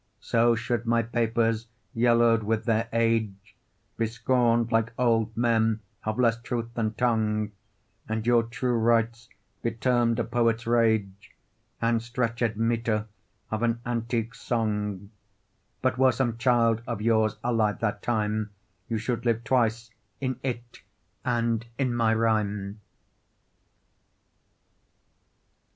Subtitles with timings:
[0.19, 3.55] So should my papers, yellow'd with their age,
[3.97, 7.51] Be scorn'd, like old men of less truth than tongue,
[8.09, 9.29] And your true rights
[9.61, 11.35] be term'd a poet's rage
[11.79, 13.05] And stretched metre
[13.51, 15.11] of an antique song:
[15.83, 18.49] But were some child of yours alive that time,
[18.89, 20.81] You should live twice,—in it,
[21.23, 22.81] and in my rhyme.